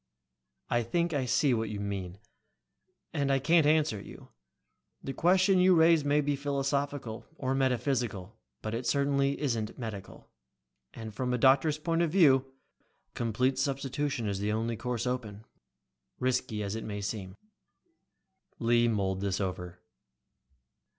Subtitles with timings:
[0.67, 2.17] "I think I see what you mean.
[3.13, 4.29] And I can't answer you.
[5.03, 10.31] The question you raise may be philosophical, or metaphysical, but it certainly isn't medical.
[10.95, 12.51] And from a doctor's point of view
[13.13, 15.45] complete substitution is the only course open,
[16.19, 17.35] risky as it may seem."
[18.57, 19.83] Lee mulled this over.